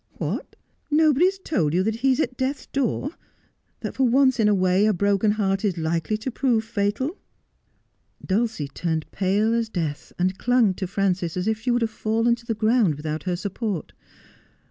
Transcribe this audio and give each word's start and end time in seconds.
'What, 0.13 0.55
nobody 0.89 1.25
has 1.25 1.37
told 1.37 1.75
you 1.75 1.83
that 1.83 1.97
he 1.97 2.11
is 2.11 2.19
at 2.19 2.35
death's 2.35 2.65
door— 2.65 3.11
that 3.81 3.93
for 3.93 4.07
once 4.07 4.39
in 4.39 4.47
a 4.47 4.55
way 4.55 4.87
a 4.87 4.93
broken 4.93 5.33
heart 5.33 5.63
is 5.63 5.77
likely 5.77 6.17
to 6.17 6.31
prove 6.31 6.63
fatal 6.63 7.09
I' 7.09 8.25
Dulcie 8.25 8.67
turned 8.69 9.11
pale 9.11 9.53
as 9.53 9.69
death, 9.69 10.11
and 10.17 10.39
clung 10.39 10.73
to 10.73 10.87
Frances 10.87 11.37
as 11.37 11.47
if 11.47 11.59
she 11.59 11.69
would 11.69 11.83
have 11.83 11.91
fallen 11.91 12.33
to 12.33 12.47
the 12.47 12.55
ground 12.55 12.95
without 12.95 13.21
her 13.29 13.35
support. 13.35 13.93